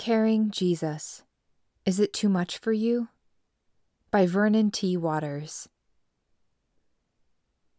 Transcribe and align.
Carrying 0.00 0.50
Jesus 0.50 1.24
Is 1.84 2.00
It 2.00 2.14
Too 2.14 2.30
Much 2.30 2.56
for 2.56 2.72
You? 2.72 3.08
by 4.10 4.24
Vernon 4.24 4.70
T. 4.70 4.96
Waters. 4.96 5.68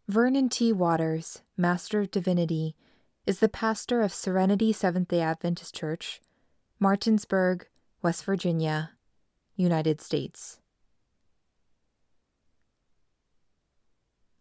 Vernon 0.07 0.47
T. 0.47 0.71
Waters, 0.71 1.42
Master 1.57 2.02
of 2.02 2.12
Divinity, 2.12 2.76
is 3.26 3.39
the 3.39 3.49
pastor 3.49 4.02
of 4.02 4.13
Serenity 4.13 4.71
Seventh 4.71 5.07
day 5.07 5.21
Adventist 5.21 5.73
Church, 5.73 6.21
Martinsburg, 6.79 7.68
West 8.04 8.23
Virginia, 8.23 8.91
United 9.55 9.99
States. 9.99 10.59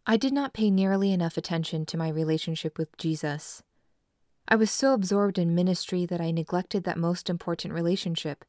I 0.05 0.17
did 0.17 0.33
not 0.33 0.53
pay 0.53 0.69
nearly 0.69 1.11
enough 1.11 1.35
attention 1.35 1.87
to 1.87 1.97
my 1.97 2.09
relationship 2.09 2.77
with 2.77 2.95
Jesus. 2.97 3.63
I 4.47 4.55
was 4.55 4.69
so 4.71 4.93
absorbed 4.93 5.37
in 5.37 5.55
ministry 5.55 6.05
that 6.05 6.21
I 6.21 6.31
neglected 6.31 6.83
that 6.83 6.97
most 6.97 7.29
important 7.29 7.73
relationship. 7.73 8.43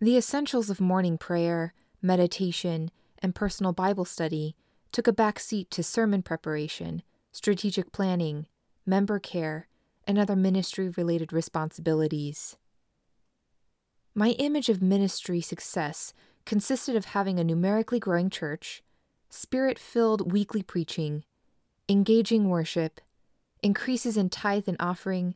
The 0.00 0.16
essentials 0.16 0.70
of 0.70 0.80
morning 0.80 1.18
prayer, 1.18 1.72
meditation, 2.02 2.90
and 3.20 3.34
personal 3.34 3.72
Bible 3.72 4.04
study 4.04 4.56
took 4.92 5.06
a 5.06 5.12
back 5.12 5.38
seat 5.38 5.70
to 5.70 5.82
sermon 5.82 6.22
preparation, 6.22 7.02
strategic 7.32 7.92
planning, 7.92 8.46
member 8.86 9.18
care, 9.18 9.68
and 10.06 10.18
other 10.18 10.36
ministry 10.36 10.88
related 10.90 11.32
responsibilities. 11.32 12.56
My 14.14 14.30
image 14.30 14.68
of 14.68 14.82
ministry 14.82 15.40
success 15.40 16.12
consisted 16.44 16.94
of 16.94 17.06
having 17.06 17.40
a 17.40 17.44
numerically 17.44 17.98
growing 17.98 18.30
church 18.30 18.82
spirit 19.30 19.78
filled 19.78 20.32
weekly 20.32 20.62
preaching, 20.62 21.24
engaging 21.88 22.48
worship, 22.48 23.00
increases 23.64 24.18
in 24.18 24.28
tithe 24.28 24.68
and 24.68 24.76
offering, 24.78 25.34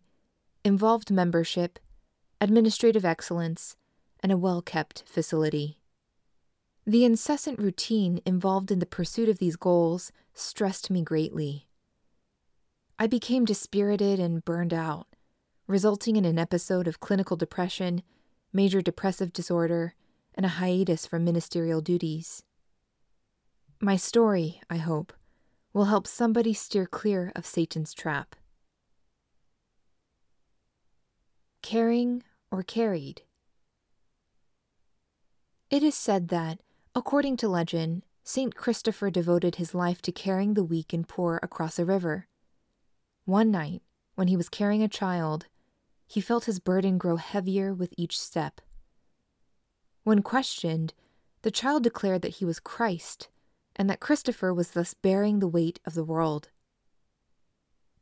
involved 0.63 1.11
membership, 1.11 1.79
administrative 2.43 3.05
excellence, 3.05 3.75
and 4.23 4.31
a 4.31 4.37
well 4.37 4.61
kept 4.61 5.03
facility. 5.07 5.81
The 6.87 7.07
incessant 7.07 7.59
routine 7.59 8.21
involved 8.27 8.71
in 8.71 8.81
the 8.81 8.87
pursuit 8.87 9.31
of 9.31 9.39
these 9.39 9.57
goals 9.57 10.13
stressed 10.35 10.91
me 10.91 11.03
greatly. 11.03 11.69
I 12.99 13.07
became 13.07 13.47
dispirited 13.47 14.21
and 14.21 14.45
burned 14.45 14.75
out, 14.75 15.07
resulting 15.67 16.17
in 16.17 16.27
an 16.27 16.39
episode 16.39 16.87
of 16.87 17.01
clinical 17.01 17.37
depression, 17.37 18.03
major 18.53 18.83
depressive 18.83 19.33
disorder, 19.33 19.95
and 20.35 20.45
a 20.45 20.51
hiatus 20.61 21.07
from 21.07 21.25
ministerial 21.25 21.81
duties. 21.81 22.43
My 23.81 23.97
story, 23.97 24.61
I 24.69 24.77
hope, 24.77 25.15
will 25.79 25.85
help 25.85 26.09
somebody 26.09 26.53
steer 26.53 26.87
clear 26.87 27.31
of 27.37 27.47
Satan's 27.47 27.95
trap. 27.95 28.35
Caring 31.63 32.25
or 32.51 32.65
carried? 32.65 33.23
It 35.71 35.85
is 35.85 35.95
said 35.95 36.31
that, 36.31 36.59
according 36.97 37.37
to 37.37 37.49
legend, 37.49 38.03
St. 38.25 38.57
Christopher 38.57 39.09
devoted 39.09 39.55
his 39.55 39.73
life 39.73 40.03
to 40.03 40.11
carrying 40.11 40.55
the 40.55 40.65
weak 40.65 40.93
and 40.93 41.07
poor 41.07 41.39
across 41.45 41.79
a 41.79 41.85
river. 41.85 42.27
One 43.25 43.53
night, 43.53 43.83
when 44.17 44.27
he 44.27 44.37
was 44.37 44.49
carrying 44.49 44.83
a 44.83 44.89
child, 44.89 45.47
he 46.09 46.21
felt 46.21 46.47
his 46.47 46.59
burden 46.59 46.99
grow 46.99 47.19
heavier 47.19 47.73
with 47.73 47.95
each 47.97 48.19
step. 48.19 48.61
When 50.03 50.23
questioned, 50.23 50.93
the 51.43 51.53
child 51.53 51.85
declared 51.85 52.23
that 52.23 52.39
he 52.39 52.45
was 52.45 52.59
Christ 52.59 53.29
and 53.79 53.89
that 53.89 54.01
Christopher 54.01 54.53
was 54.53 54.73
thus 54.73 54.93
bearing 54.93 55.39
the 55.39 55.49
weight 55.49 55.79
of 55.87 55.95
the 55.95 56.05
world. 56.05 56.51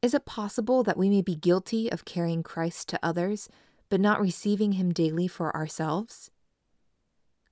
Is 0.02 0.14
it 0.14 0.24
possible 0.24 0.82
that 0.82 0.96
we 0.96 1.10
may 1.10 1.22
be 1.22 1.34
guilty 1.34 1.90
of 1.90 2.04
carrying 2.04 2.42
Christ 2.42 2.88
to 2.88 3.00
others, 3.02 3.48
but 3.88 4.00
not 4.00 4.20
receiving 4.20 4.72
him 4.72 4.92
daily 4.92 5.28
for 5.28 5.54
ourselves? 5.54 6.30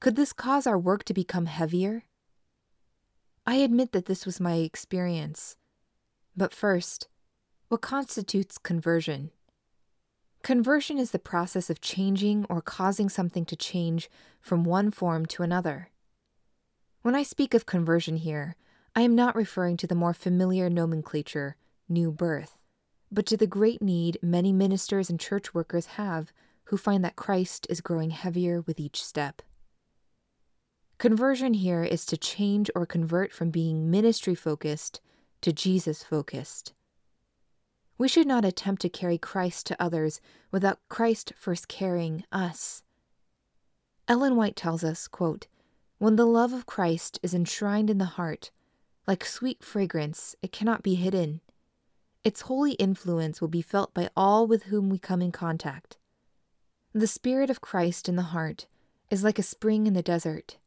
Could 0.01 0.17
this 0.17 0.33
cause 0.33 0.67
our 0.67 0.79
work 0.79 1.05
to 1.05 1.15
become 1.15 1.47
heavier? 1.47 2.05
I 3.47 3.57
admit 3.57 3.93
that 3.93 4.07
this 4.07 4.25
was 4.25 4.41
my 4.41 4.55
experience. 4.55 5.57
But 6.37 6.55
first, 6.55 7.09
what 7.69 7.83
constitutes 7.83 8.59
conversion? 8.59 9.31
Conversion 10.43 10.99
is 10.99 11.11
the 11.11 11.19
process 11.19 11.71
of 11.71 11.81
changing 11.81 12.45
or 12.51 12.61
causing 12.61 13.09
something 13.09 13.45
to 13.47 13.57
change 13.57 14.11
from 14.41 14.65
one 14.65 14.91
form 14.91 15.25
to 15.27 15.43
another. 15.43 15.89
When 17.05 17.15
I 17.15 17.23
speak 17.23 17.53
of 17.53 17.67
conversion 17.67 18.17
here, 18.17 18.57
I 18.97 19.03
am 19.03 19.15
not 19.15 19.37
referring 19.37 19.77
to 19.77 19.87
the 19.87 19.95
more 19.95 20.15
familiar 20.15 20.71
nomenclature, 20.71 21.55
new 21.87 22.11
birth, 22.11 22.57
but 23.13 23.27
to 23.27 23.37
the 23.37 23.47
great 23.47 23.83
need 23.83 24.17
many 24.23 24.55
ministers 24.55 25.11
and 25.11 25.21
church 25.21 25.53
workers 25.53 25.85
have 26.01 26.33
who 26.69 26.79
find 26.79 27.05
that 27.05 27.15
Christ 27.15 27.67
is 27.69 27.83
growing 27.83 28.09
heavier 28.09 28.63
with 28.63 28.81
each 28.81 29.05
step. 29.05 29.43
Conversion 30.97 31.53
here 31.53 31.85
is 31.85 32.07
to 32.07 32.17
change 32.17 32.71
or 32.75 32.87
convert 32.87 33.35
from 33.35 33.51
being 33.51 33.91
ministry 33.91 34.35
focused 34.35 35.03
to 35.43 35.53
Jesus 35.53 36.03
focused. 36.03 36.73
We 37.99 38.09
should 38.09 38.27
not 38.27 38.47
attempt 38.47 38.81
to 38.81 38.89
carry 38.89 39.19
Christ 39.19 39.67
to 39.67 39.77
others 39.79 40.23
without 40.51 40.81
Christ 40.89 41.35
first 41.37 41.69
carrying 41.69 42.25
us. 42.33 42.83
Ellen 44.09 44.37
White 44.37 44.57
tells 44.57 44.83
us, 44.83 45.07
quote, 45.07 45.49
when 46.05 46.17
the 46.17 46.27
love 46.27 46.53
of 46.53 46.67
Christ 46.67 47.19
is 47.23 47.33
enshrined 47.33 47.89
in 47.89 47.97
the 47.97 48.05
heart, 48.05 48.51
like 49.07 49.25
sweet 49.25 49.65
fragrance, 49.65 50.37
it 50.43 50.53
cannot 50.53 50.83
be 50.83 50.97
hidden. 50.97 51.41
Its 52.23 52.43
holy 52.43 52.73
influence 52.73 53.41
will 53.41 53.49
be 53.49 53.63
felt 53.63 53.95
by 53.95 54.11
all 54.15 54.47
with 54.47 54.65
whom 54.65 54.91
we 54.91 54.99
come 54.99 55.23
in 55.23 55.33
contact. 55.33 55.97
The 56.93 57.07
Spirit 57.07 57.49
of 57.49 57.63
Christ 57.63 58.07
in 58.07 58.17
the 58.17 58.35
heart 58.35 58.67
is 59.09 59.25
like 59.25 59.39
a 59.39 59.43
spring 59.43 59.87
in 59.87 59.95
the 59.95 60.03
desert, 60.03 60.59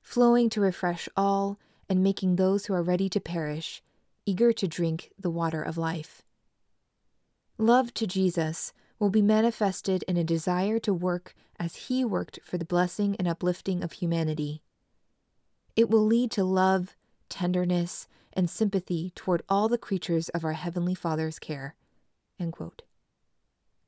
flowing 0.00 0.48
to 0.48 0.62
refresh 0.62 1.06
all 1.18 1.58
and 1.86 2.02
making 2.02 2.36
those 2.36 2.64
who 2.64 2.72
are 2.72 2.82
ready 2.82 3.10
to 3.10 3.20
perish 3.20 3.82
eager 4.24 4.54
to 4.54 4.66
drink 4.66 5.10
the 5.18 5.28
water 5.28 5.62
of 5.62 5.76
life. 5.76 6.22
Love 7.58 7.92
to 7.92 8.06
Jesus 8.06 8.72
will 9.02 9.10
be 9.10 9.20
manifested 9.20 10.04
in 10.04 10.16
a 10.16 10.22
desire 10.22 10.78
to 10.78 10.94
work 10.94 11.34
as 11.58 11.88
He 11.88 12.04
worked 12.04 12.38
for 12.44 12.56
the 12.56 12.64
blessing 12.64 13.16
and 13.16 13.26
uplifting 13.26 13.82
of 13.82 13.94
humanity. 13.94 14.62
It 15.74 15.90
will 15.90 16.06
lead 16.06 16.30
to 16.30 16.44
love, 16.44 16.94
tenderness, 17.28 18.06
and 18.32 18.48
sympathy 18.48 19.10
toward 19.16 19.42
all 19.48 19.68
the 19.68 19.76
creatures 19.76 20.28
of 20.28 20.44
our 20.44 20.52
Heavenly 20.52 20.94
Father's 20.94 21.40
care. 21.40 21.74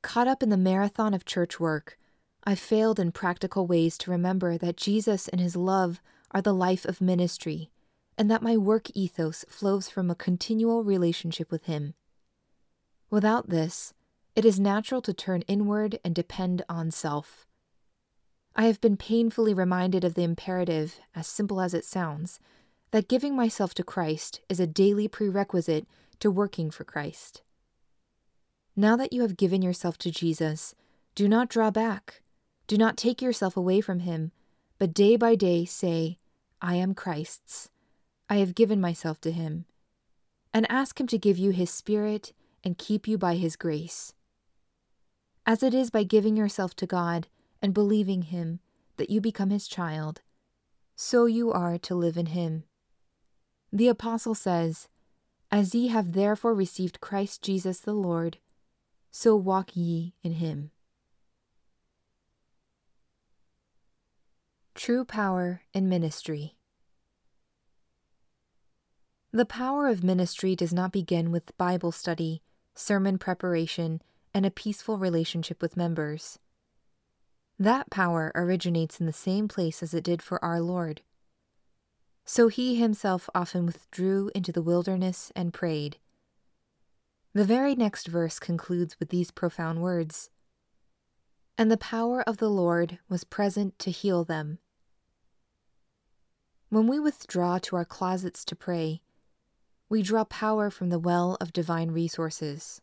Caught 0.01 0.27
up 0.27 0.43
in 0.43 0.49
the 0.49 0.57
marathon 0.57 1.13
of 1.13 1.23
church 1.23 1.61
work, 1.61 1.97
I 2.43 2.55
failed 2.55 2.99
in 2.99 3.13
practical 3.13 3.65
ways 3.65 3.97
to 3.99 4.11
remember 4.11 4.57
that 4.57 4.75
Jesus 4.75 5.29
and 5.29 5.39
His 5.39 5.55
love 5.55 6.01
are 6.31 6.41
the 6.41 6.53
life 6.53 6.83
of 6.83 6.99
ministry, 6.99 7.69
and 8.17 8.29
that 8.29 8.43
my 8.43 8.57
work 8.57 8.89
ethos 8.93 9.45
flows 9.47 9.87
from 9.87 10.11
a 10.11 10.15
continual 10.15 10.83
relationship 10.83 11.51
with 11.51 11.67
Him. 11.67 11.93
Without 13.09 13.47
this, 13.47 13.93
it 14.35 14.43
is 14.43 14.59
natural 14.59 15.01
to 15.01 15.13
turn 15.13 15.41
inward 15.43 15.97
and 16.03 16.13
depend 16.13 16.61
on 16.67 16.91
self. 16.91 17.47
I 18.53 18.65
have 18.65 18.81
been 18.81 18.97
painfully 18.97 19.53
reminded 19.53 20.03
of 20.03 20.13
the 20.15 20.23
imperative, 20.23 20.99
as 21.15 21.25
simple 21.25 21.61
as 21.61 21.73
it 21.73 21.85
sounds, 21.85 22.39
that 22.91 23.07
giving 23.07 23.35
myself 23.35 23.73
to 23.75 23.83
Christ 23.83 24.41
is 24.49 24.59
a 24.59 24.67
daily 24.67 25.07
prerequisite 25.07 25.87
to 26.19 26.29
working 26.29 26.69
for 26.69 26.83
Christ. 26.83 27.43
Now 28.75 28.97
that 28.97 29.13
you 29.13 29.21
have 29.21 29.37
given 29.37 29.61
yourself 29.61 29.97
to 29.99 30.11
Jesus, 30.11 30.75
do 31.15 31.29
not 31.29 31.49
draw 31.49 31.71
back. 31.71 32.21
Do 32.67 32.77
not 32.77 32.97
take 32.97 33.21
yourself 33.21 33.55
away 33.55 33.79
from 33.79 33.99
him, 33.99 34.31
but 34.79 34.93
day 34.93 35.15
by 35.15 35.35
day 35.35 35.63
say, 35.63 36.17
I 36.61 36.75
am 36.75 36.93
Christ's. 36.93 37.69
I 38.29 38.37
have 38.37 38.55
given 38.55 38.81
myself 38.81 39.21
to 39.21 39.31
him. 39.31 39.65
And 40.53 40.69
ask 40.69 40.99
him 40.99 41.07
to 41.07 41.17
give 41.17 41.37
you 41.37 41.51
his 41.51 41.69
Spirit 41.69 42.33
and 42.63 42.77
keep 42.77 43.07
you 43.07 43.17
by 43.17 43.35
his 43.35 43.55
grace 43.55 44.13
as 45.45 45.61
it 45.61 45.73
is 45.73 45.89
by 45.89 46.03
giving 46.03 46.35
yourself 46.35 46.75
to 46.75 46.87
God 46.87 47.27
and 47.61 47.73
believing 47.73 48.23
Him 48.23 48.59
that 48.97 49.09
you 49.09 49.21
become 49.21 49.49
His 49.49 49.67
child, 49.67 50.21
so 50.95 51.25
you 51.25 51.51
are 51.51 51.77
to 51.77 51.95
live 51.95 52.17
in 52.17 52.27
Him. 52.27 52.63
The 53.71 53.87
Apostle 53.87 54.35
says, 54.35 54.87
As 55.51 55.75
ye 55.75 55.87
have 55.89 56.13
therefore 56.13 56.53
received 56.53 57.01
Christ 57.01 57.41
Jesus 57.41 57.79
the 57.79 57.93
Lord, 57.93 58.37
so 59.11 59.35
walk 59.35 59.75
ye 59.75 60.13
in 60.23 60.33
Him. 60.33 60.71
True 64.73 65.05
Power 65.05 65.61
in 65.73 65.87
Ministry 65.87 66.57
The 69.31 69.45
power 69.45 69.87
of 69.87 70.03
ministry 70.03 70.55
does 70.55 70.73
not 70.73 70.91
begin 70.91 71.31
with 71.31 71.57
Bible 71.57 71.91
study, 71.91 72.41
sermon 72.73 73.17
preparation, 73.17 74.01
and 74.35 74.45
a 74.45 74.51
peaceful 74.51 74.97
relationship 74.97 75.61
with 75.61 75.77
members. 75.77 76.39
That 77.57 77.89
power 77.89 78.33
originates 78.35 78.99
in 78.99 79.05
the 79.05 79.13
same 79.13 79.47
place 79.47 79.81
as 79.81 79.93
it 79.93 80.03
did 80.03 80.21
for 80.21 80.43
our 80.43 80.59
Lord. 80.59 81.01
So 82.25 82.49
he 82.49 82.75
himself 82.75 83.29
often 83.33 83.65
withdrew 83.65 84.31
into 84.35 84.51
the 84.51 84.61
wilderness 84.61 85.31
and 85.37 85.53
prayed. 85.53 85.99
The 87.33 87.45
very 87.45 87.75
next 87.75 88.07
verse 88.07 88.37
concludes 88.37 88.99
with 88.99 89.07
these 89.07 89.31
profound 89.31 89.81
words 89.81 90.29
And 91.57 91.71
the 91.71 91.77
power 91.77 92.21
of 92.27 92.37
the 92.37 92.49
Lord 92.49 92.99
was 93.07 93.23
present 93.23 93.79
to 93.79 93.89
heal 93.89 94.25
them. 94.25 94.59
When 96.67 96.87
we 96.87 96.99
withdraw 96.99 97.57
to 97.59 97.77
our 97.77 97.85
closets 97.85 98.43
to 98.45 98.55
pray, 98.55 99.01
we 99.87 100.01
draw 100.01 100.25
power 100.25 100.69
from 100.69 100.89
the 100.89 100.99
well 100.99 101.37
of 101.39 101.53
divine 101.53 101.91
resources. 101.91 102.81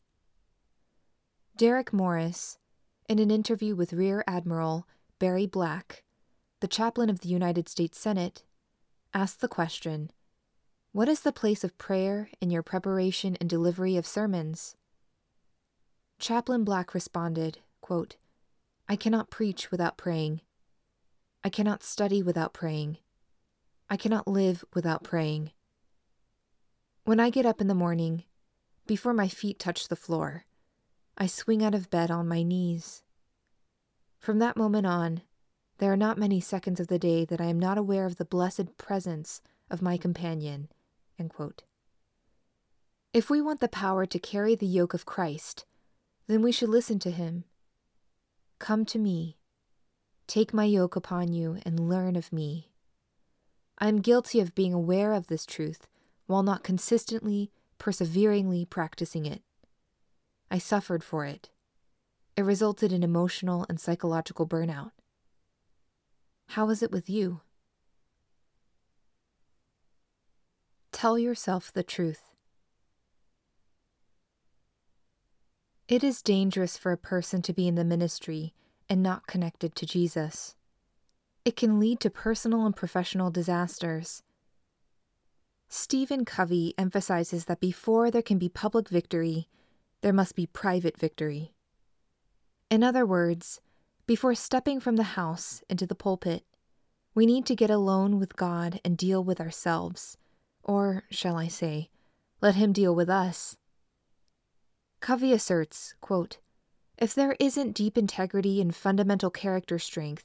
Derek 1.54 1.92
Morris, 1.92 2.56
in 3.10 3.18
an 3.18 3.30
interview 3.30 3.76
with 3.76 3.92
Rear 3.92 4.24
Admiral 4.26 4.88
Barry 5.18 5.46
Black, 5.46 6.02
the 6.60 6.66
chaplain 6.66 7.10
of 7.10 7.20
the 7.20 7.28
United 7.28 7.68
States 7.68 7.98
Senate, 7.98 8.42
asked 9.12 9.42
the 9.42 9.48
question 9.48 10.10
What 10.92 11.10
is 11.10 11.20
the 11.20 11.30
place 11.30 11.62
of 11.62 11.76
prayer 11.76 12.30
in 12.40 12.50
your 12.50 12.62
preparation 12.62 13.36
and 13.38 13.50
delivery 13.50 13.98
of 13.98 14.06
sermons? 14.06 14.76
Chaplain 16.18 16.64
Black 16.64 16.94
responded, 16.94 17.58
quote, 17.82 18.16
I 18.88 18.96
cannot 18.96 19.28
preach 19.28 19.70
without 19.70 19.98
praying. 19.98 20.40
I 21.44 21.50
cannot 21.50 21.82
study 21.82 22.22
without 22.22 22.54
praying. 22.54 22.96
I 23.90 23.98
cannot 23.98 24.26
live 24.26 24.64
without 24.72 25.04
praying. 25.04 25.50
When 27.04 27.20
I 27.20 27.28
get 27.28 27.44
up 27.44 27.60
in 27.60 27.66
the 27.66 27.74
morning, 27.74 28.24
before 28.86 29.12
my 29.12 29.28
feet 29.28 29.58
touch 29.58 29.88
the 29.88 29.96
floor, 29.96 30.46
I 31.16 31.26
swing 31.26 31.64
out 31.64 31.74
of 31.74 31.90
bed 31.90 32.10
on 32.10 32.28
my 32.28 32.42
knees. 32.42 33.02
From 34.18 34.38
that 34.38 34.56
moment 34.56 34.86
on, 34.86 35.22
there 35.78 35.92
are 35.92 35.96
not 35.96 36.18
many 36.18 36.40
seconds 36.40 36.80
of 36.80 36.86
the 36.86 36.98
day 36.98 37.24
that 37.24 37.40
I 37.40 37.46
am 37.46 37.58
not 37.58 37.78
aware 37.78 38.06
of 38.06 38.16
the 38.16 38.24
blessed 38.24 38.76
presence 38.78 39.40
of 39.70 39.82
my 39.82 39.96
companion. 39.96 40.68
If 43.12 43.30
we 43.30 43.40
want 43.40 43.60
the 43.60 43.68
power 43.68 44.06
to 44.06 44.18
carry 44.18 44.54
the 44.54 44.66
yoke 44.66 44.94
of 44.94 45.06
Christ, 45.06 45.66
then 46.26 46.42
we 46.42 46.50
should 46.50 46.68
listen 46.68 46.98
to 47.00 47.10
him. 47.10 47.44
Come 48.58 48.84
to 48.86 48.98
me. 48.98 49.36
Take 50.26 50.54
my 50.54 50.64
yoke 50.64 50.96
upon 50.96 51.32
you 51.32 51.58
and 51.64 51.88
learn 51.88 52.16
of 52.16 52.32
me. 52.32 52.70
I 53.78 53.88
am 53.88 54.00
guilty 54.00 54.40
of 54.40 54.54
being 54.54 54.72
aware 54.72 55.12
of 55.12 55.26
this 55.26 55.44
truth 55.44 55.88
while 56.26 56.42
not 56.42 56.64
consistently, 56.64 57.50
perseveringly 57.78 58.64
practicing 58.64 59.26
it. 59.26 59.42
I 60.52 60.58
suffered 60.58 61.02
for 61.02 61.24
it. 61.24 61.48
It 62.36 62.42
resulted 62.42 62.92
in 62.92 63.02
emotional 63.02 63.64
and 63.70 63.80
psychological 63.80 64.46
burnout. 64.46 64.90
How 66.48 66.68
is 66.68 66.82
it 66.82 66.92
with 66.92 67.08
you? 67.08 67.40
Tell 70.92 71.18
yourself 71.18 71.72
the 71.72 71.82
truth. 71.82 72.34
It 75.88 76.04
is 76.04 76.20
dangerous 76.20 76.76
for 76.76 76.92
a 76.92 76.98
person 76.98 77.40
to 77.42 77.54
be 77.54 77.66
in 77.66 77.74
the 77.74 77.82
ministry 77.82 78.52
and 78.90 79.02
not 79.02 79.26
connected 79.26 79.74
to 79.76 79.86
Jesus. 79.86 80.54
It 81.46 81.56
can 81.56 81.80
lead 81.80 81.98
to 82.00 82.10
personal 82.10 82.66
and 82.66 82.76
professional 82.76 83.30
disasters. 83.30 84.22
Stephen 85.70 86.26
Covey 86.26 86.74
emphasizes 86.76 87.46
that 87.46 87.58
before 87.58 88.10
there 88.10 88.20
can 88.20 88.36
be 88.36 88.50
public 88.50 88.90
victory, 88.90 89.48
there 90.02 90.12
must 90.12 90.36
be 90.36 90.46
private 90.46 90.98
victory. 90.98 91.54
In 92.70 92.82
other 92.82 93.06
words, 93.06 93.60
before 94.06 94.34
stepping 94.34 94.80
from 94.80 94.96
the 94.96 95.14
house 95.14 95.62
into 95.70 95.86
the 95.86 95.94
pulpit, 95.94 96.44
we 97.14 97.26
need 97.26 97.46
to 97.46 97.56
get 97.56 97.70
alone 97.70 98.18
with 98.18 98.36
God 98.36 98.80
and 98.84 98.96
deal 98.96 99.22
with 99.22 99.40
ourselves, 99.40 100.16
or, 100.62 101.04
shall 101.10 101.36
I 101.36 101.48
say, 101.48 101.90
let 102.40 102.56
Him 102.56 102.72
deal 102.72 102.94
with 102.94 103.08
us. 103.08 103.56
Covey 105.00 105.32
asserts, 105.32 105.94
quote, 106.00 106.38
If 106.98 107.14
there 107.14 107.36
isn't 107.38 107.74
deep 107.74 107.96
integrity 107.96 108.60
and 108.60 108.74
fundamental 108.74 109.30
character 109.30 109.78
strength, 109.78 110.24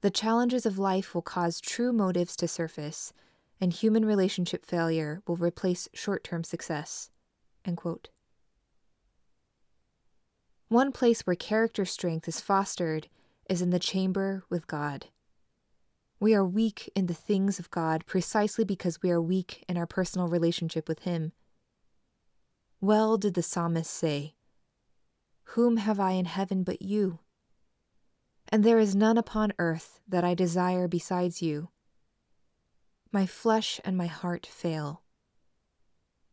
the 0.00 0.10
challenges 0.10 0.66
of 0.66 0.78
life 0.78 1.14
will 1.14 1.22
cause 1.22 1.60
true 1.60 1.92
motives 1.92 2.36
to 2.36 2.48
surface, 2.48 3.12
and 3.60 3.72
human 3.72 4.04
relationship 4.04 4.64
failure 4.64 5.22
will 5.26 5.36
replace 5.36 5.88
short 5.94 6.24
term 6.24 6.44
success. 6.44 7.10
One 10.68 10.92
place 10.92 11.22
where 11.22 11.36
character 11.36 11.84
strength 11.84 12.26
is 12.26 12.40
fostered 12.40 13.08
is 13.48 13.60
in 13.60 13.70
the 13.70 13.78
chamber 13.78 14.44
with 14.48 14.66
God. 14.66 15.06
We 16.18 16.34
are 16.34 16.44
weak 16.44 16.90
in 16.96 17.06
the 17.06 17.14
things 17.14 17.58
of 17.58 17.70
God 17.70 18.06
precisely 18.06 18.64
because 18.64 19.02
we 19.02 19.10
are 19.10 19.20
weak 19.20 19.64
in 19.68 19.76
our 19.76 19.86
personal 19.86 20.26
relationship 20.26 20.88
with 20.88 21.00
Him. 21.00 21.32
Well 22.80 23.18
did 23.18 23.34
the 23.34 23.42
psalmist 23.42 23.90
say, 23.90 24.34
Whom 25.48 25.76
have 25.76 26.00
I 26.00 26.12
in 26.12 26.24
heaven 26.24 26.62
but 26.62 26.80
you? 26.80 27.18
And 28.48 28.64
there 28.64 28.78
is 28.78 28.94
none 28.94 29.18
upon 29.18 29.52
earth 29.58 30.00
that 30.08 30.24
I 30.24 30.34
desire 30.34 30.88
besides 30.88 31.42
you. 31.42 31.68
My 33.12 33.26
flesh 33.26 33.80
and 33.84 33.96
my 33.96 34.06
heart 34.06 34.46
fail. 34.46 35.02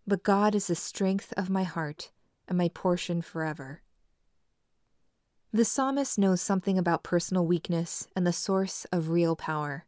But 0.08 0.24
God 0.24 0.56
is 0.56 0.68
the 0.68 0.76
strength 0.76 1.34
of 1.38 1.50
my 1.50 1.64
heart 1.64 2.12
and 2.48 2.58
my 2.58 2.70
portion 2.70 3.22
forever. 3.22 3.82
The 5.54 5.66
psalmist 5.66 6.18
knows 6.18 6.40
something 6.40 6.78
about 6.78 7.04
personal 7.04 7.46
weakness 7.46 8.08
and 8.16 8.26
the 8.26 8.32
source 8.32 8.86
of 8.86 9.10
real 9.10 9.36
power. 9.36 9.86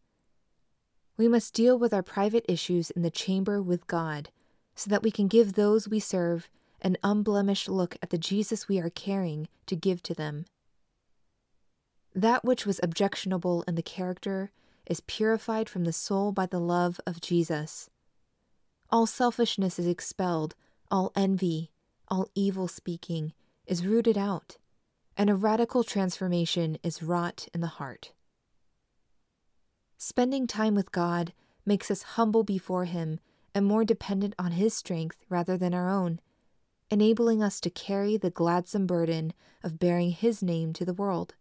We 1.15 1.29
must 1.29 1.53
deal 1.53 1.79
with 1.79 1.93
our 1.93 2.03
private 2.03 2.43
issues 2.49 2.89
in 2.91 3.01
the 3.01 3.09
chamber 3.09 3.61
with 3.61 3.87
God 3.87 4.29
so 4.75 4.89
that 4.89 5.03
we 5.03 5.09
can 5.09 5.29
give 5.29 5.53
those 5.53 5.87
we 5.87 6.01
serve 6.01 6.49
an 6.81 6.97
unblemished 7.01 7.69
look 7.69 7.95
at 8.01 8.09
the 8.09 8.17
Jesus 8.17 8.67
we 8.67 8.77
are 8.79 8.89
carrying 8.89 9.47
to 9.67 9.77
give 9.77 10.03
to 10.03 10.13
them. 10.13 10.45
That 12.13 12.43
which 12.43 12.65
was 12.65 12.81
objectionable 12.83 13.63
in 13.65 13.75
the 13.75 13.81
character 13.81 14.51
is 14.85 14.99
purified 14.99 15.69
from 15.69 15.85
the 15.85 15.93
soul 15.93 16.33
by 16.33 16.45
the 16.45 16.59
love 16.59 16.99
of 17.07 17.21
Jesus. 17.21 17.89
All 18.89 19.05
selfishness 19.05 19.79
is 19.79 19.87
expelled, 19.87 20.55
all 20.91 21.13
envy, 21.15 21.71
all 22.09 22.27
evil 22.35 22.67
speaking 22.67 23.31
is 23.65 23.87
rooted 23.87 24.17
out, 24.17 24.57
and 25.17 25.29
a 25.29 25.35
radical 25.35 25.83
transformation 25.83 26.77
is 26.83 27.03
wrought 27.03 27.47
in 27.53 27.61
the 27.61 27.67
heart. 27.67 28.11
Spending 29.97 30.47
time 30.47 30.75
with 30.75 30.91
God 30.91 31.33
makes 31.65 31.89
us 31.89 32.03
humble 32.03 32.43
before 32.43 32.85
Him 32.85 33.19
and 33.55 33.65
more 33.65 33.85
dependent 33.85 34.33
on 34.37 34.51
His 34.53 34.73
strength 34.73 35.17
rather 35.29 35.57
than 35.57 35.73
our 35.73 35.89
own, 35.89 36.19
enabling 36.89 37.41
us 37.41 37.59
to 37.61 37.69
carry 37.69 38.17
the 38.17 38.29
gladsome 38.29 38.85
burden 38.85 39.33
of 39.63 39.79
bearing 39.79 40.11
His 40.11 40.41
name 40.41 40.73
to 40.73 40.85
the 40.85 40.93
world. 40.93 41.35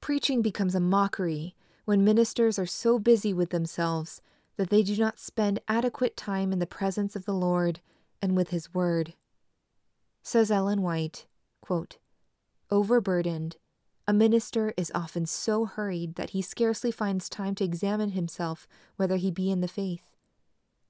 Preaching 0.00 0.42
becomes 0.42 0.74
a 0.74 0.80
mockery 0.80 1.54
when 1.86 2.04
ministers 2.04 2.58
are 2.58 2.66
so 2.66 2.98
busy 2.98 3.32
with 3.32 3.50
themselves 3.50 4.20
that 4.56 4.70
they 4.70 4.82
do 4.82 4.96
not 4.96 5.18
spend 5.18 5.60
adequate 5.66 6.16
time 6.16 6.52
in 6.52 6.58
the 6.58 6.66
presence 6.66 7.16
of 7.16 7.24
the 7.24 7.34
Lord 7.34 7.80
and 8.20 8.36
with 8.36 8.50
His 8.50 8.72
Word. 8.74 9.14
Says 10.22 10.50
Ellen 10.50 10.82
White, 10.82 11.26
quote, 11.60 11.96
Overburdened, 12.70 13.56
a 14.06 14.12
minister 14.12 14.72
is 14.76 14.92
often 14.94 15.26
so 15.26 15.66
hurried 15.66 16.14
that 16.16 16.30
he 16.30 16.42
scarcely 16.42 16.90
finds 16.90 17.28
time 17.28 17.54
to 17.56 17.64
examine 17.64 18.10
himself 18.10 18.66
whether 18.96 19.16
he 19.16 19.30
be 19.30 19.50
in 19.50 19.60
the 19.60 19.68
faith 19.68 20.08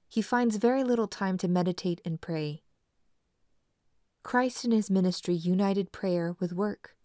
he 0.09 0.23
finds 0.23 0.57
very 0.57 0.83
little 0.83 1.07
time 1.07 1.37
to 1.37 1.47
meditate 1.47 2.01
and 2.03 2.19
pray. 2.19 2.63
Christ 4.23 4.65
in 4.65 4.71
his 4.71 4.89
ministry 4.89 5.35
united 5.35 5.91
prayer 5.91 6.35
with 6.39 6.51
work. 6.51 6.95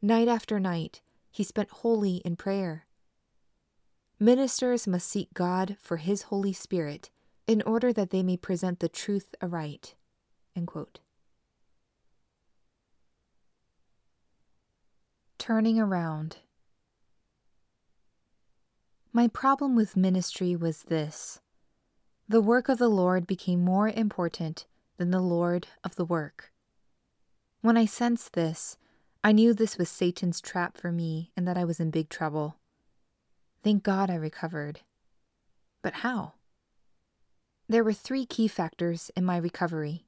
Night 0.00 0.26
after 0.26 0.58
night, 0.58 1.02
he 1.30 1.44
spent 1.44 1.70
wholly 1.70 2.16
in 2.24 2.36
prayer. 2.36 2.86
Ministers 4.18 4.86
must 4.86 5.06
seek 5.06 5.34
God 5.34 5.76
for 5.78 5.98
his 5.98 6.22
Holy 6.22 6.54
Spirit 6.54 7.10
in 7.46 7.60
order 7.62 7.92
that 7.92 8.10
they 8.10 8.22
may 8.22 8.38
present 8.38 8.80
the 8.80 8.88
truth 8.88 9.34
aright. 9.42 9.94
Turning 15.46 15.78
around. 15.78 16.38
My 19.12 19.28
problem 19.28 19.76
with 19.76 19.96
ministry 19.96 20.56
was 20.56 20.82
this 20.82 21.38
the 22.28 22.40
work 22.40 22.68
of 22.68 22.78
the 22.78 22.88
Lord 22.88 23.28
became 23.28 23.64
more 23.64 23.88
important 23.88 24.66
than 24.96 25.12
the 25.12 25.20
Lord 25.20 25.68
of 25.84 25.94
the 25.94 26.04
work. 26.04 26.50
When 27.60 27.76
I 27.76 27.84
sensed 27.86 28.32
this, 28.32 28.76
I 29.22 29.30
knew 29.30 29.54
this 29.54 29.78
was 29.78 29.88
Satan's 29.88 30.40
trap 30.40 30.76
for 30.76 30.90
me 30.90 31.30
and 31.36 31.46
that 31.46 31.56
I 31.56 31.64
was 31.64 31.78
in 31.78 31.92
big 31.92 32.08
trouble. 32.08 32.56
Thank 33.62 33.84
God 33.84 34.10
I 34.10 34.16
recovered. 34.16 34.80
But 35.80 36.02
how? 36.02 36.32
There 37.68 37.84
were 37.84 37.92
three 37.92 38.26
key 38.26 38.48
factors 38.48 39.12
in 39.14 39.24
my 39.24 39.36
recovery. 39.36 40.06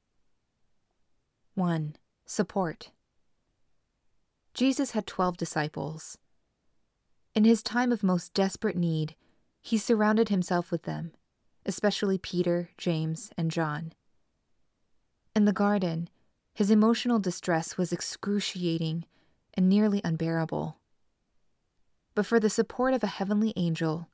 1. 1.55 1.95
Support. 2.25 2.89
Jesus 4.53 4.91
had 4.91 5.07
12 5.07 5.37
disciples. 5.37 6.17
In 7.35 7.43
his 7.45 7.63
time 7.63 7.91
of 7.91 8.03
most 8.03 8.33
desperate 8.33 8.75
need, 8.75 9.15
he 9.61 9.77
surrounded 9.77 10.29
himself 10.29 10.71
with 10.71 10.83
them 10.83 11.11
especially 11.69 12.17
Peter, 12.17 12.71
James, 12.77 13.31
and 13.37 13.51
John. 13.51 13.93
In 15.35 15.45
the 15.45 15.53
garden, 15.53 16.09
his 16.53 16.71
emotional 16.71 17.19
distress 17.19 17.77
was 17.77 17.93
excruciating, 17.93 19.05
and 19.53 19.69
nearly 19.69 20.01
unbearable. 20.03 20.77
But 22.15 22.25
for 22.25 22.39
the 22.39 22.49
support 22.49 22.93
of 22.93 23.03
a 23.03 23.07
heavenly 23.07 23.53
angel, 23.55 24.09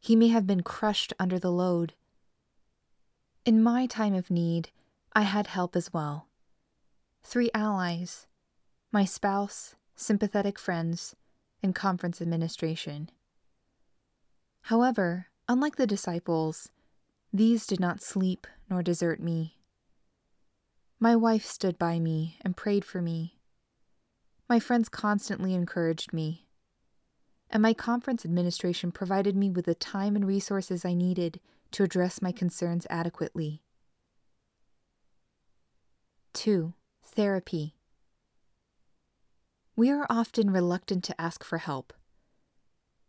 he 0.00 0.16
may 0.16 0.28
have 0.28 0.46
been 0.46 0.62
crushed 0.62 1.12
under 1.18 1.38
the 1.38 1.52
load. 1.52 1.94
In 3.44 3.62
my 3.62 3.86
time 3.86 4.14
of 4.14 4.30
need, 4.30 4.70
I 5.12 5.22
had 5.22 5.46
help 5.46 5.76
as 5.76 5.92
well. 5.92 6.26
Three 7.22 7.50
allies 7.54 8.26
my 8.92 9.06
spouse, 9.06 9.74
sympathetic 9.96 10.58
friends, 10.58 11.16
and 11.62 11.74
conference 11.74 12.20
administration. 12.20 13.08
However, 14.62 15.28
unlike 15.48 15.76
the 15.76 15.86
disciples, 15.86 16.68
these 17.32 17.66
did 17.66 17.80
not 17.80 18.02
sleep 18.02 18.46
nor 18.68 18.82
desert 18.82 19.18
me. 19.18 19.56
My 21.00 21.16
wife 21.16 21.46
stood 21.46 21.78
by 21.78 21.98
me 21.98 22.36
and 22.42 22.56
prayed 22.56 22.84
for 22.84 23.00
me. 23.00 23.38
My 24.48 24.60
friends 24.60 24.90
constantly 24.90 25.54
encouraged 25.54 26.12
me. 26.12 26.46
And 27.48 27.62
my 27.62 27.72
conference 27.72 28.24
administration 28.24 28.92
provided 28.92 29.34
me 29.34 29.48
with 29.50 29.64
the 29.64 29.74
time 29.74 30.16
and 30.16 30.26
resources 30.26 30.84
I 30.84 30.92
needed 30.92 31.40
to 31.72 31.82
address 31.82 32.20
my 32.20 32.32
concerns 32.32 32.86
adequately. 32.90 33.62
2. 36.34 36.74
Therapy. 37.02 37.74
We 39.74 39.90
are 39.90 40.06
often 40.10 40.50
reluctant 40.50 41.02
to 41.04 41.18
ask 41.18 41.42
for 41.42 41.56
help. 41.56 41.94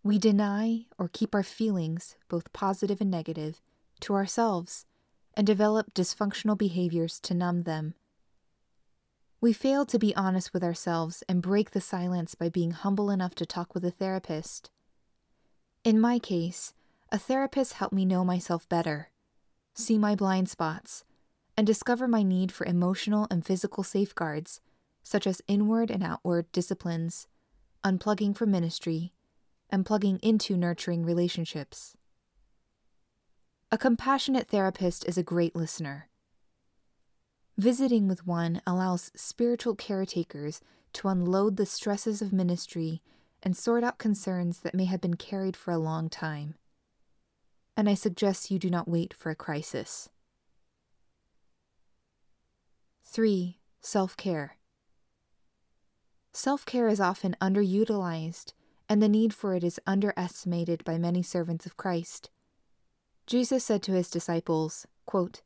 We 0.01 0.17
deny 0.17 0.86
or 0.98 1.10
keep 1.10 1.36
our 1.36 1.43
feelings, 1.43 2.15
both 2.29 2.53
positive 2.53 3.01
and 3.01 3.12
negative, 3.12 3.62
to 4.01 4.13
ourselves 4.13 4.86
and 5.34 5.46
develop 5.46 5.93
dysfunctional 5.93 6.58
behaviors 6.58 7.20
to 7.22 7.34
numb 7.34 7.63
them. 7.63 7.96
We 9.41 9.51
fail 9.51 9.86
to 9.88 10.00
be 10.00 10.15
honest 10.15 10.53
with 10.53 10.63
ourselves 10.63 11.22
and 11.27 11.41
break 11.41 11.72
the 11.72 11.82
silence 11.82 12.34
by 12.34 12.48
being 12.48 12.72
humble 12.72 13.10
enough 13.10 13.36
to 13.36 13.46
talk 13.46 13.74
with 13.74 13.84
a 13.84 13.91
therapist. 13.91 14.72
In 15.84 16.00
my 16.00 16.17
case, 16.17 16.74
a 17.12 17.17
therapist 17.17 17.74
helped 17.74 17.93
me 17.93 18.05
know 18.05 18.24
myself 18.24 18.70
better, 18.70 19.10
see 19.74 19.98
my 19.98 20.15
blind 20.15 20.48
spots, 20.48 21.03
and 21.58 21.67
discover 21.67 22.08
my 22.08 22.24
need 22.24 22.53
for 22.53 22.65
emotional 22.65 23.27
and 23.29 23.46
physical 23.46 23.84
safeguards 23.84 24.62
such 25.03 25.27
as 25.27 25.41
inward 25.48 25.91
and 25.91 26.03
outward 26.03 26.51
disciplines, 26.51 27.27
unplugging 27.83 28.36
from 28.36 28.50
ministry, 28.50 29.13
and 29.69 29.86
plugging 29.86 30.19
into 30.19 30.57
nurturing 30.57 31.03
relationships. 31.03 31.95
A 33.72 33.77
compassionate 33.77 34.48
therapist 34.48 35.05
is 35.07 35.17
a 35.17 35.24
great 35.24 35.55
listener. 35.55 36.10
Visiting 37.57 38.07
with 38.07 38.25
one 38.25 38.62
allows 38.65 39.12
spiritual 39.15 39.75
caretakers 39.75 40.62
to 40.93 41.07
unload 41.07 41.57
the 41.57 41.65
stresses 41.65 42.22
of 42.22 42.31
ministry 42.31 43.01
and 43.41 43.57
sort 43.57 43.83
out 43.83 43.98
concerns 43.98 44.60
that 44.60 44.74
may 44.74 44.86
have 44.86 45.01
been 45.01 45.15
carried 45.15 45.57
for 45.57 45.72
a 45.72 45.77
long 45.77 46.10
time. 46.10 46.55
And 47.75 47.89
I 47.89 47.93
suggest 47.93 48.51
you 48.51 48.60
do 48.60 48.69
not 48.69 48.88
wait 48.88 49.13
for 49.13 49.29
a 49.29 49.36
crisis. 49.36 50.10
3. 53.05 53.60
Self 53.81 54.15
care. 54.15 54.57
Self 56.36 56.66
care 56.66 56.88
is 56.88 57.00
often 57.00 57.36
underutilized, 57.40 58.54
and 58.90 59.02
the 59.02 59.08
need 59.08 59.36
for 59.36 59.54
it 59.54 59.63
is 59.63 59.80
underestimated 59.86 60.84
by 60.84 60.98
many 60.98 61.22
servants 61.22 61.68
of 61.68 61.78
Christ. 61.78 62.32
Jesus 63.28 63.63
said 63.63 63.84
to 63.84 63.92
his 63.92 64.10
disciples, 64.10 64.88
quote, 65.06 65.42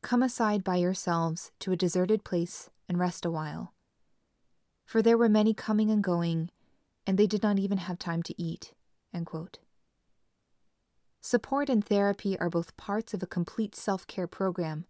Come 0.00 0.22
aside 0.22 0.62
by 0.62 0.76
yourselves 0.76 1.50
to 1.58 1.72
a 1.72 1.76
deserted 1.76 2.24
place 2.24 2.70
and 2.88 3.00
rest 3.00 3.24
a 3.24 3.30
while. 3.32 3.74
For 4.86 5.02
there 5.02 5.18
were 5.18 5.28
many 5.28 5.54
coming 5.54 5.90
and 5.90 6.04
going, 6.04 6.50
and 7.04 7.18
they 7.18 7.26
did 7.26 7.42
not 7.42 7.58
even 7.58 7.78
have 7.78 7.98
time 7.98 8.22
to 8.22 8.40
eat. 8.40 8.74
Support 11.20 11.68
and 11.68 11.84
therapy 11.84 12.38
are 12.38 12.48
both 12.48 12.76
parts 12.76 13.12
of 13.12 13.22
a 13.22 13.26
complete 13.26 13.74
self 13.74 14.06
care 14.06 14.28
program, 14.28 14.86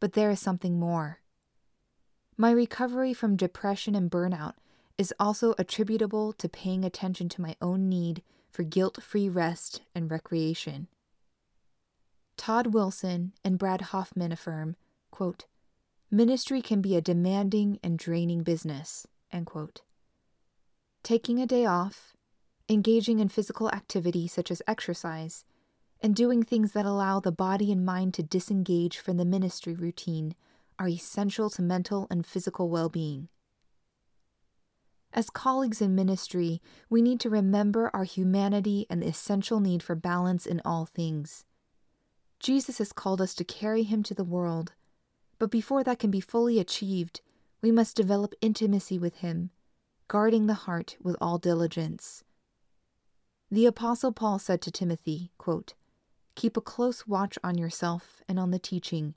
but 0.00 0.14
there 0.14 0.30
is 0.30 0.40
something 0.40 0.80
more. 0.80 1.20
My 2.36 2.50
recovery 2.50 3.12
from 3.12 3.36
depression 3.36 3.94
and 3.94 4.10
burnout 4.10 4.54
is 4.98 5.14
also 5.18 5.54
attributable 5.58 6.32
to 6.34 6.48
paying 6.48 6.84
attention 6.84 7.28
to 7.30 7.40
my 7.40 7.56
own 7.60 7.88
need 7.88 8.22
for 8.50 8.62
guilt 8.62 9.02
free 9.02 9.28
rest 9.28 9.82
and 9.94 10.10
recreation. 10.10 10.88
Todd 12.36 12.74
Wilson 12.74 13.32
and 13.44 13.58
Brad 13.58 13.80
Hoffman 13.80 14.32
affirm, 14.32 14.76
quote, 15.10 15.46
Ministry 16.10 16.60
can 16.60 16.82
be 16.82 16.96
a 16.96 17.00
demanding 17.00 17.78
and 17.82 17.98
draining 17.98 18.42
business. 18.42 19.06
Taking 21.02 21.40
a 21.40 21.46
day 21.46 21.64
off, 21.64 22.12
engaging 22.68 23.18
in 23.18 23.28
physical 23.28 23.70
activity 23.70 24.28
such 24.28 24.50
as 24.50 24.62
exercise, 24.66 25.44
and 26.02 26.14
doing 26.14 26.42
things 26.42 26.72
that 26.72 26.84
allow 26.84 27.20
the 27.20 27.32
body 27.32 27.72
and 27.72 27.86
mind 27.86 28.12
to 28.14 28.22
disengage 28.22 28.98
from 28.98 29.16
the 29.16 29.24
ministry 29.24 29.74
routine 29.74 30.34
are 30.78 30.88
essential 30.88 31.48
to 31.50 31.62
mental 31.62 32.06
and 32.10 32.26
physical 32.26 32.68
well 32.68 32.88
being. 32.88 33.28
As 35.14 35.28
colleagues 35.28 35.82
in 35.82 35.94
ministry, 35.94 36.62
we 36.88 37.02
need 37.02 37.20
to 37.20 37.30
remember 37.30 37.90
our 37.92 38.04
humanity 38.04 38.86
and 38.88 39.02
the 39.02 39.08
essential 39.08 39.60
need 39.60 39.82
for 39.82 39.94
balance 39.94 40.46
in 40.46 40.62
all 40.64 40.86
things. 40.86 41.44
Jesus 42.40 42.78
has 42.78 42.92
called 42.92 43.20
us 43.20 43.34
to 43.34 43.44
carry 43.44 43.82
him 43.82 44.02
to 44.04 44.14
the 44.14 44.24
world, 44.24 44.72
but 45.38 45.50
before 45.50 45.84
that 45.84 45.98
can 45.98 46.10
be 46.10 46.20
fully 46.20 46.58
achieved, 46.58 47.20
we 47.60 47.70
must 47.70 47.94
develop 47.94 48.34
intimacy 48.40 48.98
with 48.98 49.16
him, 49.16 49.50
guarding 50.08 50.46
the 50.46 50.54
heart 50.54 50.96
with 51.02 51.16
all 51.20 51.38
diligence. 51.38 52.24
The 53.50 53.66
Apostle 53.66 54.12
Paul 54.12 54.38
said 54.38 54.62
to 54.62 54.70
Timothy, 54.70 55.30
quote, 55.36 55.74
Keep 56.34 56.56
a 56.56 56.62
close 56.62 57.06
watch 57.06 57.38
on 57.44 57.58
yourself 57.58 58.22
and 58.26 58.38
on 58.38 58.50
the 58.50 58.58
teaching. 58.58 59.14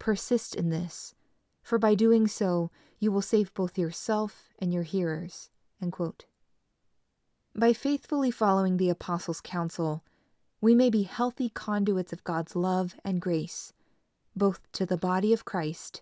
Persist 0.00 0.56
in 0.56 0.70
this 0.70 1.14
for 1.68 1.78
by 1.78 1.94
doing 1.94 2.26
so 2.26 2.70
you 2.98 3.12
will 3.12 3.20
save 3.20 3.52
both 3.52 3.76
yourself 3.76 4.48
and 4.58 4.72
your 4.72 4.84
hearers. 4.84 5.50
By 7.54 7.74
faithfully 7.74 8.30
following 8.30 8.78
the 8.78 8.88
Apostles' 8.88 9.42
counsel, 9.42 10.02
we 10.62 10.74
may 10.74 10.88
be 10.88 11.02
healthy 11.02 11.50
conduits 11.50 12.10
of 12.10 12.24
God's 12.24 12.56
love 12.56 12.94
and 13.04 13.20
grace, 13.20 13.74
both 14.34 14.60
to 14.72 14.86
the 14.86 14.96
body 14.96 15.34
of 15.34 15.44
Christ 15.44 16.00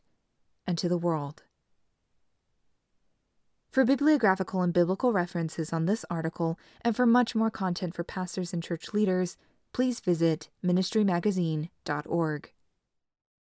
and 0.68 0.78
to 0.78 0.88
the 0.88 0.96
world. 0.96 1.42
For 3.68 3.84
bibliographical 3.84 4.62
and 4.62 4.72
biblical 4.72 5.12
references 5.12 5.72
on 5.72 5.86
this 5.86 6.04
article, 6.08 6.60
and 6.82 6.94
for 6.94 7.06
much 7.06 7.34
more 7.34 7.50
content 7.50 7.92
for 7.92 8.04
pastors 8.04 8.52
and 8.52 8.62
church 8.62 8.94
leaders, 8.94 9.36
please 9.72 9.98
visit 9.98 10.48
ministrymagazine.org. 10.64 12.52